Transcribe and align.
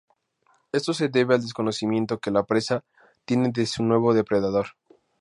Esto 0.71 0.95
se 0.95 1.09
debe 1.09 1.35
al 1.35 1.43
desconocimiento 1.43 2.17
que 2.17 2.31
la 2.31 2.43
presa 2.43 2.83
tiene 3.23 3.51
de 3.51 3.67
su 3.67 3.83
nuevo 3.83 4.15
depredador. 4.15 4.69